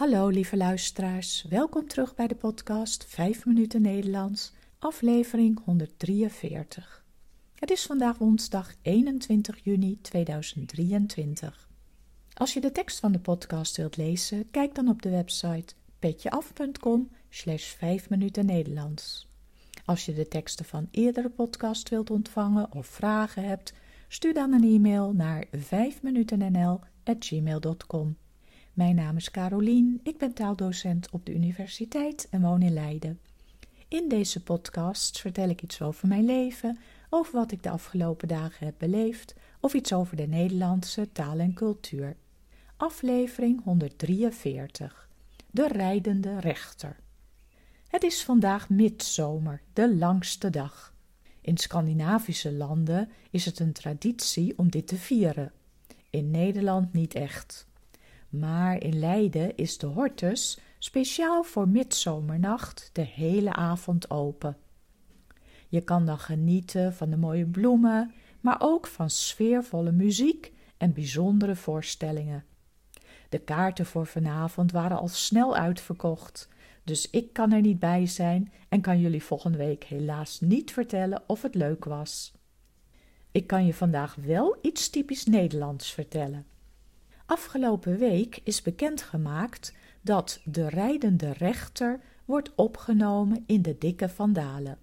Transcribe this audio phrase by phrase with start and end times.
[0.00, 7.04] Hallo lieve luisteraars, welkom terug bij de podcast 5 minuten Nederlands, aflevering 143.
[7.54, 11.68] Het is vandaag woensdag 21 juni 2023.
[12.34, 17.10] Als je de tekst van de podcast wilt lezen, kijk dan op de website petjeaf.com
[17.28, 19.28] slash 5 minuten Nederlands.
[19.84, 23.72] Als je de teksten van eerdere podcast wilt ontvangen of vragen hebt,
[24.08, 28.16] stuur dan een e-mail naar 5minutennl.gmail.com.
[28.80, 33.20] Mijn naam is Carolien, ik ben taaldocent op de universiteit en woon in Leiden.
[33.88, 36.78] In deze podcast vertel ik iets over mijn leven,
[37.10, 41.54] over wat ik de afgelopen dagen heb beleefd of iets over de Nederlandse taal en
[41.54, 42.16] cultuur.
[42.76, 45.08] Aflevering 143
[45.50, 46.96] De rijdende rechter.
[47.88, 50.94] Het is vandaag midzomer, de langste dag.
[51.40, 55.52] In Scandinavische landen is het een traditie om dit te vieren.
[56.10, 57.68] In Nederland niet echt.
[58.30, 64.56] Maar in Leiden is de Hortus speciaal voor midzomernacht de hele avond open.
[65.68, 71.56] Je kan dan genieten van de mooie bloemen, maar ook van sfeervolle muziek en bijzondere
[71.56, 72.44] voorstellingen.
[73.28, 76.48] De kaarten voor vanavond waren al snel uitverkocht,
[76.84, 81.22] dus ik kan er niet bij zijn en kan jullie volgende week helaas niet vertellen
[81.26, 82.32] of het leuk was.
[83.32, 86.46] Ik kan je vandaag wel iets typisch Nederlands vertellen.
[87.30, 94.78] Afgelopen week is bekendgemaakt dat de rijdende rechter wordt opgenomen in de dikke Vandalen.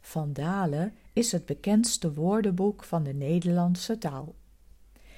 [0.00, 4.34] Vandalen is het bekendste woordenboek van de Nederlandse taal.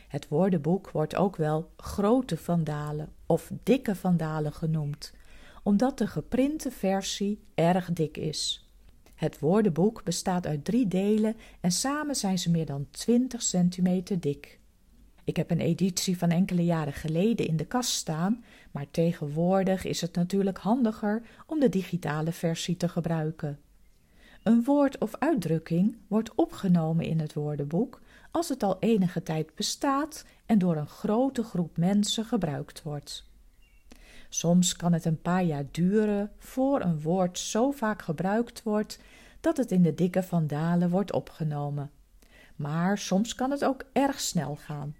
[0.08, 5.12] Het woordenboek wordt ook wel grote vandalen of dikke vandalen genoemd,
[5.62, 8.68] omdat de geprinte versie erg dik is.
[9.14, 14.62] Het woordenboek bestaat uit drie delen en samen zijn ze meer dan 20 centimeter dik.
[15.25, 20.00] Ik heb een editie van enkele jaren geleden in de kast staan, maar tegenwoordig is
[20.00, 23.58] het natuurlijk handiger om de digitale versie te gebruiken.
[24.42, 30.24] Een woord of uitdrukking wordt opgenomen in het woordenboek als het al enige tijd bestaat
[30.46, 33.24] en door een grote groep mensen gebruikt wordt.
[34.29, 38.98] Soms kan het een paar jaar duren voor een woord zo vaak gebruikt wordt
[39.41, 41.91] dat het in de dikke vandalen wordt opgenomen.
[42.56, 44.95] Maar soms kan het ook erg snel gaan.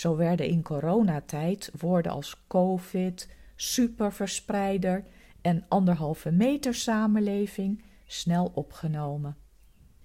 [0.00, 5.04] Zo werden in coronatijd woorden als COVID, superverspreider
[5.40, 9.36] en anderhalve meter samenleving snel opgenomen.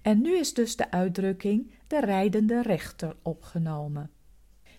[0.02, 4.10] En nu is dus de uitdrukking de rijdende rechter opgenomen.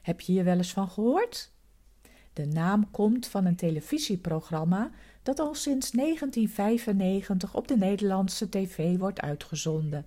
[0.02, 1.52] Heb je hier wel eens van gehoord?
[2.34, 4.92] De naam komt van een televisieprogramma
[5.24, 10.06] dat al sinds 1995 op de Nederlandse tv wordt uitgezonden.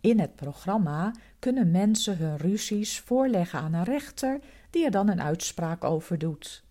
[0.00, 4.40] In het programma kunnen mensen hun ruzies voorleggen aan een rechter
[4.70, 6.64] die er dan een uitspraak over doet.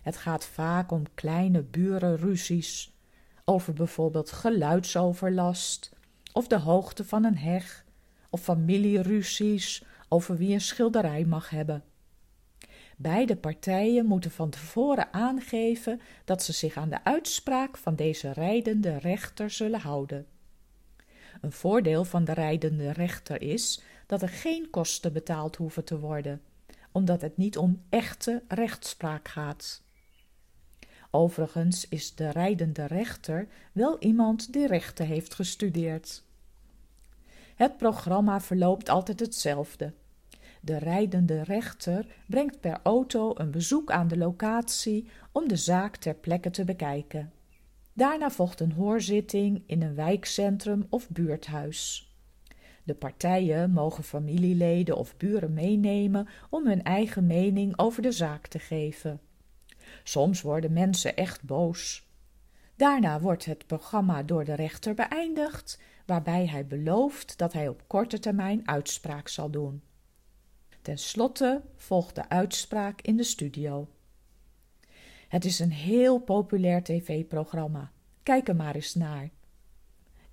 [0.00, 2.96] Het gaat vaak om kleine burenruzies,
[3.44, 5.92] over bijvoorbeeld geluidsoverlast
[6.32, 7.84] of de hoogte van een heg,
[8.30, 11.84] of familieruzies over wie een schilderij mag hebben.
[12.96, 18.98] Beide partijen moeten van tevoren aangeven dat ze zich aan de uitspraak van deze rijdende
[18.98, 20.26] rechter zullen houden.
[21.40, 26.42] Een voordeel van de rijdende rechter is dat er geen kosten betaald hoeven te worden,
[26.92, 29.82] omdat het niet om echte rechtspraak gaat.
[31.10, 36.22] Overigens is de rijdende rechter wel iemand die rechten heeft gestudeerd.
[37.54, 39.92] Het programma verloopt altijd hetzelfde.
[40.60, 46.14] De rijdende rechter brengt per auto een bezoek aan de locatie om de zaak ter
[46.14, 47.32] plekke te bekijken.
[47.98, 52.12] Daarna volgt een hoorzitting in een wijkcentrum of buurthuis.
[52.84, 58.58] De partijen mogen familieleden of buren meenemen om hun eigen mening over de zaak te
[58.58, 59.20] geven.
[60.04, 62.08] Soms worden mensen echt boos.
[62.76, 68.18] Daarna wordt het programma door de rechter beëindigd, waarbij hij belooft dat hij op korte
[68.18, 69.82] termijn uitspraak zal doen.
[70.82, 73.88] Ten slotte volgt de uitspraak in de studio.
[75.28, 77.92] Het is een heel populair tv-programma.
[78.28, 79.30] Kijk er maar eens naar.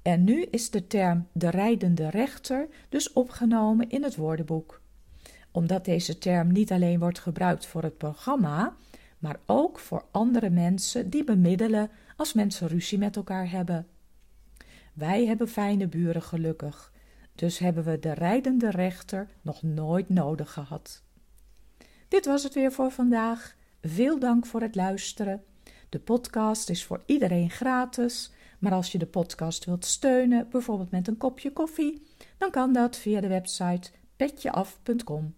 [0.01, 4.81] En nu is de term de rijdende rechter dus opgenomen in het woordenboek.
[5.51, 8.75] Omdat deze term niet alleen wordt gebruikt voor het programma,
[9.17, 13.87] maar ook voor andere mensen die bemiddelen als mensen ruzie met elkaar hebben.
[14.93, 16.91] Wij hebben fijne buren gelukkig,
[17.35, 21.03] dus hebben we de rijdende rechter nog nooit nodig gehad.
[22.07, 23.55] Dit was het weer voor vandaag.
[23.81, 25.43] Veel dank voor het luisteren.
[25.89, 31.07] De podcast is voor iedereen gratis, maar als je de podcast wilt steunen, bijvoorbeeld met
[31.07, 32.01] een kopje koffie,
[32.37, 35.35] dan kan dat via de website petjeaf.com.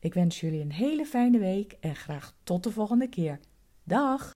[0.00, 3.40] Ik wens jullie een hele fijne week en graag tot de volgende keer.
[3.84, 4.32] Dag!